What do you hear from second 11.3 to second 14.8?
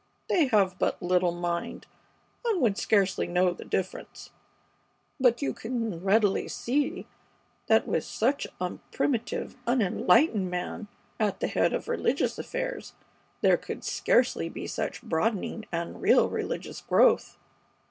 the head of religious affairs, there could scarcely be